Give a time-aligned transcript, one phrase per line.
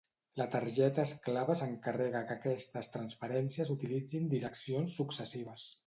[0.39, 5.73] La targeta esclava s'encarrega que aquestes transferències utilitzin direccions successives.